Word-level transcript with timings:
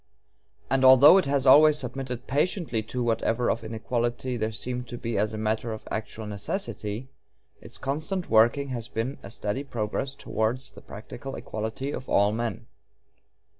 And 0.67 0.83
although 0.83 1.19
it 1.19 1.25
has 1.27 1.45
always 1.45 1.77
submitted 1.77 2.25
patiently 2.25 2.81
to 2.89 3.03
whatever 3.03 3.51
of 3.51 3.63
inequality 3.63 4.35
there 4.35 4.51
seemed 4.51 4.87
to 4.87 4.97
be 4.97 5.15
as 5.15 5.35
matter 5.35 5.73
of 5.73 5.87
actual 5.91 6.25
necessity, 6.25 7.11
its 7.61 7.77
constant 7.77 8.27
working 8.27 8.69
has 8.69 8.87
been 8.89 9.19
a 9.21 9.29
steady 9.29 9.63
progress 9.63 10.15
towards 10.15 10.71
the 10.71 10.81
practical 10.81 11.35
equality 11.35 11.91
of 11.91 12.09
all 12.09 12.31
men. 12.31 12.65